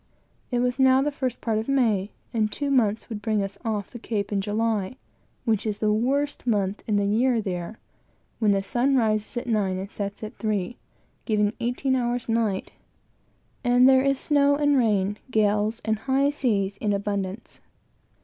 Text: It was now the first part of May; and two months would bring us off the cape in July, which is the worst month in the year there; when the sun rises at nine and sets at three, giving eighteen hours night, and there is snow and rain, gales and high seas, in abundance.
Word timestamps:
It 0.49 0.61
was 0.61 0.79
now 0.79 1.03
the 1.03 1.11
first 1.11 1.41
part 1.41 1.59
of 1.59 1.67
May; 1.69 2.09
and 2.33 2.51
two 2.51 2.71
months 2.71 3.07
would 3.07 3.21
bring 3.21 3.43
us 3.43 3.59
off 3.63 3.91
the 3.91 3.99
cape 3.99 4.31
in 4.31 4.41
July, 4.41 4.95
which 5.45 5.63
is 5.63 5.79
the 5.79 5.93
worst 5.93 6.47
month 6.47 6.83
in 6.87 6.95
the 6.95 7.05
year 7.05 7.39
there; 7.39 7.77
when 8.39 8.49
the 8.49 8.63
sun 8.63 8.95
rises 8.95 9.37
at 9.37 9.45
nine 9.45 9.77
and 9.77 9.91
sets 9.91 10.23
at 10.23 10.35
three, 10.39 10.77
giving 11.25 11.53
eighteen 11.59 11.95
hours 11.95 12.27
night, 12.27 12.71
and 13.63 13.87
there 13.87 14.01
is 14.01 14.19
snow 14.19 14.55
and 14.55 14.75
rain, 14.75 15.19
gales 15.29 15.83
and 15.85 15.99
high 15.99 16.31
seas, 16.31 16.77
in 16.77 16.93
abundance. 16.93 17.59